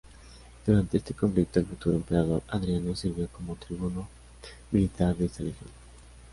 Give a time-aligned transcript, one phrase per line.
[0.65, 4.09] Durante este conflicto, el futuro emperador Adriano sirvió como tribuno
[4.71, 5.69] militar de esta legión.